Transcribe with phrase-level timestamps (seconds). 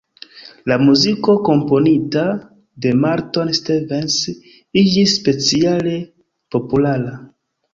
[0.69, 2.23] La muziko komponita
[2.85, 4.17] de Morton Stevens
[4.83, 5.97] iĝis speciale
[6.57, 7.17] populara.